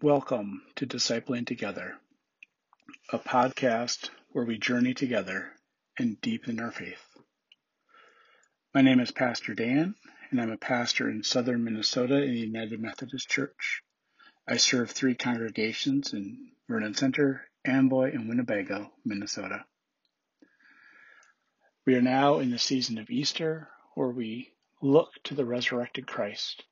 Welcome 0.00 0.62
to 0.76 0.86
Discipling 0.86 1.44
Together, 1.44 1.96
a 3.12 3.18
podcast 3.18 4.10
where 4.28 4.44
we 4.44 4.56
journey 4.56 4.94
together 4.94 5.50
and 5.98 6.20
deepen 6.20 6.60
our 6.60 6.70
faith. 6.70 7.02
My 8.72 8.80
name 8.80 9.00
is 9.00 9.10
Pastor 9.10 9.54
Dan, 9.54 9.96
and 10.30 10.40
I'm 10.40 10.52
a 10.52 10.56
pastor 10.56 11.10
in 11.10 11.24
southern 11.24 11.64
Minnesota 11.64 12.22
in 12.22 12.30
the 12.30 12.38
United 12.38 12.80
Methodist 12.80 13.28
Church. 13.28 13.82
I 14.46 14.58
serve 14.58 14.92
three 14.92 15.16
congregations 15.16 16.12
in 16.12 16.52
Vernon 16.68 16.94
Center, 16.94 17.48
Amboy, 17.64 18.12
and 18.12 18.28
Winnebago, 18.28 18.92
Minnesota. 19.04 19.64
We 21.84 21.96
are 21.96 22.02
now 22.02 22.38
in 22.38 22.52
the 22.52 22.58
season 22.60 22.98
of 22.98 23.10
Easter, 23.10 23.68
where 23.96 24.10
we 24.10 24.52
look 24.80 25.10
to 25.24 25.34
the 25.34 25.44
resurrected 25.44 26.06
Christ 26.06 26.62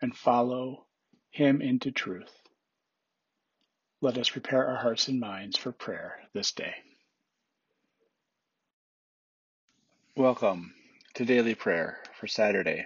and 0.00 0.16
follow 0.16 0.86
him 1.30 1.60
into 1.60 1.90
truth. 1.90 2.30
Let 4.04 4.18
us 4.18 4.28
prepare 4.28 4.68
our 4.68 4.76
hearts 4.76 5.08
and 5.08 5.18
minds 5.18 5.56
for 5.56 5.72
prayer 5.72 6.20
this 6.34 6.52
day. 6.52 6.74
Welcome 10.14 10.74
to 11.14 11.24
Daily 11.24 11.54
Prayer 11.54 11.96
for 12.20 12.26
Saturday, 12.26 12.84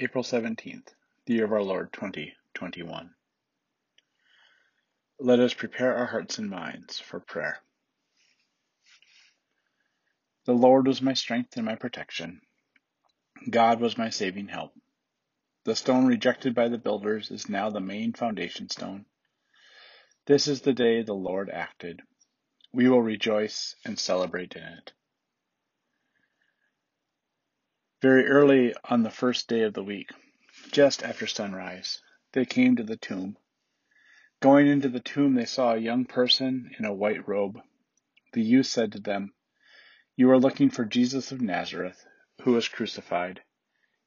April 0.00 0.24
17th, 0.24 0.88
the 1.26 1.34
year 1.34 1.44
of 1.44 1.52
our 1.52 1.62
Lord 1.62 1.92
2021. 1.92 3.10
Let 5.20 5.38
us 5.38 5.54
prepare 5.54 5.96
our 5.96 6.06
hearts 6.06 6.38
and 6.38 6.50
minds 6.50 6.98
for 6.98 7.20
prayer. 7.20 7.58
The 10.46 10.52
Lord 10.52 10.88
was 10.88 11.00
my 11.00 11.14
strength 11.14 11.56
and 11.56 11.64
my 11.64 11.76
protection. 11.76 12.40
God 13.48 13.78
was 13.78 13.96
my 13.96 14.10
saving 14.10 14.48
help. 14.48 14.72
The 15.62 15.76
stone 15.76 16.06
rejected 16.06 16.56
by 16.56 16.66
the 16.66 16.76
builders 16.76 17.30
is 17.30 17.48
now 17.48 17.70
the 17.70 17.78
main 17.78 18.14
foundation 18.14 18.68
stone. 18.68 19.04
This 20.26 20.48
is 20.48 20.62
the 20.62 20.72
day 20.72 21.02
the 21.02 21.14
Lord 21.14 21.48
acted. 21.50 22.02
We 22.72 22.88
will 22.88 23.00
rejoice 23.00 23.76
and 23.84 23.96
celebrate 23.96 24.56
in 24.56 24.62
it. 24.64 24.92
Very 28.02 28.26
early 28.26 28.74
on 28.84 29.04
the 29.04 29.10
first 29.10 29.48
day 29.48 29.62
of 29.62 29.72
the 29.72 29.84
week, 29.84 30.10
just 30.72 31.04
after 31.04 31.28
sunrise, 31.28 32.02
they 32.32 32.44
came 32.44 32.74
to 32.74 32.82
the 32.82 32.96
tomb. 32.96 33.38
Going 34.40 34.66
into 34.66 34.88
the 34.88 34.98
tomb, 34.98 35.34
they 35.34 35.44
saw 35.44 35.74
a 35.74 35.78
young 35.78 36.04
person 36.04 36.72
in 36.76 36.84
a 36.84 36.92
white 36.92 37.28
robe. 37.28 37.60
The 38.32 38.42
youth 38.42 38.66
said 38.66 38.90
to 38.92 39.00
them, 39.00 39.32
You 40.16 40.28
are 40.32 40.40
looking 40.40 40.70
for 40.70 40.84
Jesus 40.84 41.30
of 41.30 41.40
Nazareth, 41.40 42.04
who 42.42 42.54
was 42.54 42.66
crucified. 42.66 43.42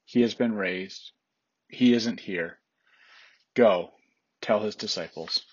He 0.04 0.20
has 0.22 0.36
been 0.36 0.54
raised. 0.54 1.14
He 1.70 1.94
isn't 1.94 2.20
here. 2.20 2.60
Go, 3.54 3.94
tell 4.42 4.60
his 4.60 4.76
disciples. 4.76 5.46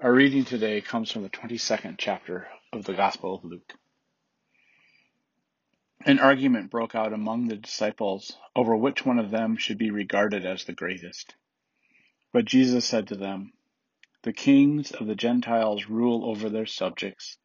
Our 0.00 0.12
reading 0.12 0.44
today 0.44 0.80
comes 0.80 1.12
from 1.12 1.22
the 1.22 1.30
22nd 1.30 1.94
chapter 1.98 2.48
of 2.72 2.84
the 2.84 2.94
Gospel 2.94 3.36
of 3.36 3.44
Luke. 3.44 3.74
An 6.04 6.18
argument 6.18 6.72
broke 6.72 6.96
out 6.96 7.12
among 7.12 7.46
the 7.46 7.56
disciples 7.56 8.36
over 8.56 8.76
which 8.76 9.06
one 9.06 9.20
of 9.20 9.30
them 9.30 9.56
should 9.56 9.78
be 9.78 9.92
regarded 9.92 10.44
as 10.44 10.64
the 10.64 10.72
greatest. 10.72 11.36
But 12.32 12.44
Jesus 12.44 12.84
said 12.84 13.06
to 13.08 13.14
them, 13.14 13.52
The 14.24 14.32
kings 14.32 14.90
of 14.90 15.06
the 15.06 15.14
Gentiles 15.14 15.86
rule 15.86 16.28
over 16.28 16.50
their 16.50 16.66
subjects, 16.66 17.38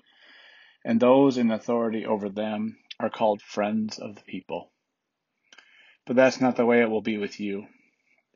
and 0.84 1.00
those 1.00 1.38
in 1.38 1.52
authority 1.52 2.04
over 2.04 2.30
them 2.30 2.80
are 3.00 3.12
called 3.12 3.44
friends 3.44 4.00
of 4.00 4.16
the 4.16 4.24
people. 4.24 4.72
But 6.08 6.16
that's 6.16 6.42
not 6.42 6.56
the 6.56 6.66
way 6.66 6.82
it 6.82 6.90
will 6.90 7.04
be 7.04 7.20
with 7.20 7.40
you. 7.40 7.68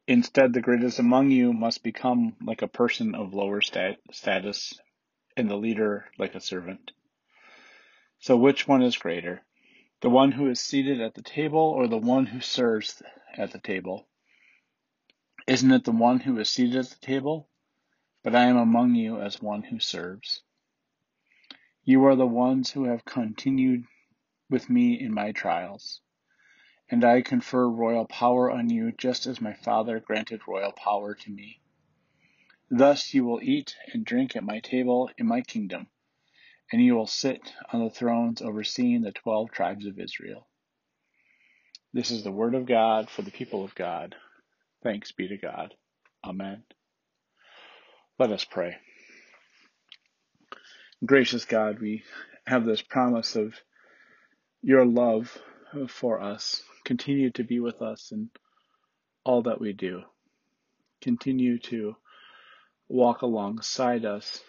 Instead, 0.08 0.52
the 0.52 0.62
greatest 0.62 1.00
among 1.00 1.32
you 1.32 1.54
must 1.54 1.82
become 1.82 2.36
like 2.42 2.62
a 2.62 2.68
person 2.68 3.16
of 3.16 3.34
lower 3.34 3.62
stat- 3.62 4.02
status, 4.12 4.78
and 5.38 5.50
the 5.50 5.56
leader 5.56 6.12
like 6.18 6.36
a 6.36 6.42
servant. 6.42 6.92
So, 8.20 8.36
which 8.36 8.68
one 8.68 8.82
is 8.82 8.98
greater? 8.98 9.44
The 10.02 10.10
one 10.10 10.34
who 10.34 10.50
is 10.50 10.60
seated 10.60 11.00
at 11.00 11.14
the 11.14 11.22
table 11.22 11.62
or 11.62 11.88
the 11.88 11.98
one 11.98 12.26
who 12.26 12.42
serves 12.42 13.02
at 13.38 13.52
the 13.52 13.60
table? 13.60 14.06
Isn't 15.48 15.72
it 15.72 15.86
the 15.86 15.94
one 15.94 16.20
who 16.20 16.38
is 16.38 16.50
seated 16.50 16.76
at 16.76 16.90
the 16.90 17.06
table? 17.06 17.48
But 18.24 18.36
I 18.36 18.46
am 18.46 18.58
among 18.58 18.96
you 18.96 19.22
as 19.22 19.42
one 19.42 19.64
who 19.64 19.80
serves. 19.80 20.42
You 21.86 22.06
are 22.06 22.16
the 22.18 22.28
ones 22.28 22.72
who 22.72 22.86
have 22.86 23.06
continued 23.06 23.86
with 24.50 24.70
me 24.70 25.00
in 25.00 25.14
my 25.14 25.32
trials 25.32 26.02
and 26.94 27.04
I 27.04 27.24
confer 27.24 27.68
royal 27.68 28.06
power 28.06 28.52
on 28.52 28.70
you 28.70 28.92
just 28.96 29.26
as 29.26 29.42
my 29.42 29.56
Father 29.56 30.00
granted 30.00 30.42
royal 30.48 30.72
power 30.72 31.16
to 31.16 31.32
me. 31.32 31.60
Thus 32.70 33.16
you 33.16 33.26
will 33.26 33.42
eat 33.42 33.76
and 33.92 34.06
drink 34.06 34.36
at 34.36 34.44
my 34.44 34.60
table 34.60 35.10
in 35.18 35.26
my 35.26 35.42
kingdom, 35.42 35.88
and 36.72 36.84
you 36.84 36.94
will 36.94 37.08
sit 37.08 37.52
on 37.72 37.84
the 37.84 37.90
thrones 37.90 38.44
overseeing 38.44 39.02
the 39.02 39.12
twelve 39.12 39.50
tribes 39.50 39.88
of 39.88 40.00
Israel. 40.00 40.48
This 41.94 42.12
is 42.12 42.24
the 42.24 42.32
word 42.32 42.54
of 42.54 42.68
God 42.68 43.10
for 43.10 43.24
the 43.24 43.32
people 43.32 43.64
of 43.64 43.74
God. 43.74 44.14
Thanks 44.84 45.12
be 45.12 45.28
to 45.30 45.38
God. 45.38 45.74
Amen. 46.24 46.62
Let 48.20 48.32
us 48.32 48.46
pray. 48.46 48.76
Gracious 51.04 51.46
God, 51.46 51.80
we 51.80 52.04
have 52.46 52.66
this 52.66 52.84
promise 52.84 53.36
of 53.36 53.56
your 54.62 54.86
love 54.86 55.36
for 55.88 56.22
us 56.22 56.62
continue 56.86 57.32
to 57.32 57.44
be 57.44 57.60
with 57.60 57.82
us 57.82 58.12
in 58.12 58.30
all 59.24 59.44
that 59.44 59.60
we 59.60 59.74
do. 59.74 60.04
Continue 61.02 61.60
to 61.60 61.96
walk 62.88 63.22
alongside 63.22 64.06
us 64.06 64.42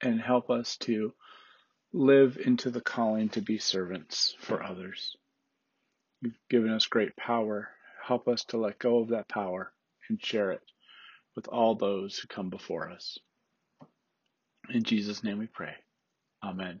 and 0.00 0.20
help 0.20 0.50
us 0.50 0.76
to 0.78 1.12
live 1.92 2.38
into 2.44 2.70
the 2.70 2.80
calling 2.80 3.28
to 3.30 3.40
be 3.40 3.58
servants 3.58 4.34
for 4.40 4.62
others. 4.62 5.16
You've 6.20 6.38
given 6.48 6.70
us 6.70 6.86
great 6.86 7.16
power. 7.16 7.68
Help 8.02 8.28
us 8.28 8.44
to 8.46 8.56
let 8.56 8.78
go 8.78 8.98
of 8.98 9.08
that 9.08 9.28
power 9.28 9.72
and 10.08 10.24
share 10.24 10.52
it 10.52 10.62
with 11.36 11.48
all 11.48 11.74
those 11.74 12.18
who 12.18 12.28
come 12.28 12.50
before 12.50 12.90
us. 12.90 13.18
In 14.70 14.82
Jesus' 14.82 15.22
name 15.24 15.38
we 15.38 15.46
pray. 15.46 15.74
Amen. 16.42 16.80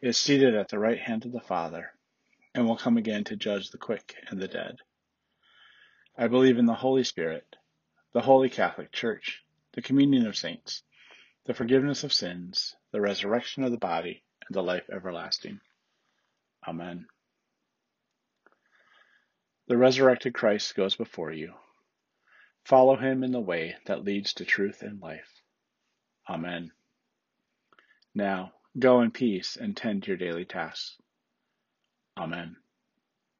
is 0.00 0.16
seated 0.16 0.54
at 0.54 0.68
the 0.68 0.78
right 0.78 0.98
hand 0.98 1.24
of 1.24 1.32
the 1.32 1.40
Father, 1.40 1.92
and 2.54 2.66
will 2.66 2.76
come 2.76 2.96
again 2.96 3.24
to 3.24 3.36
judge 3.36 3.70
the 3.70 3.78
quick 3.78 4.14
and 4.28 4.40
the 4.40 4.48
dead. 4.48 4.78
I 6.16 6.28
believe 6.28 6.58
in 6.58 6.66
the 6.66 6.74
Holy 6.74 7.04
Spirit, 7.04 7.56
the 8.12 8.20
Holy 8.20 8.50
Catholic 8.50 8.92
Church, 8.92 9.42
the 9.72 9.82
communion 9.82 10.26
of 10.26 10.36
saints, 10.36 10.82
the 11.44 11.54
forgiveness 11.54 12.04
of 12.04 12.12
sins, 12.12 12.74
the 12.92 13.00
resurrection 13.00 13.62
of 13.62 13.70
the 13.70 13.78
body, 13.78 14.22
and 14.46 14.54
the 14.54 14.62
life 14.62 14.88
everlasting. 14.92 15.60
Amen. 16.66 17.06
The 19.68 19.76
resurrected 19.76 20.34
Christ 20.34 20.74
goes 20.74 20.96
before 20.96 21.30
you. 21.32 21.54
Follow 22.64 22.96
him 22.96 23.22
in 23.22 23.32
the 23.32 23.40
way 23.40 23.76
that 23.86 24.04
leads 24.04 24.34
to 24.34 24.44
truth 24.44 24.82
and 24.82 25.00
life. 25.00 25.42
Amen. 26.28 26.72
Now, 28.14 28.52
Go 28.78 29.00
in 29.02 29.10
peace 29.10 29.56
and 29.56 29.76
tend 29.76 30.04
to 30.04 30.08
your 30.08 30.16
daily 30.16 30.44
tasks. 30.44 30.96
Amen. 32.18 32.56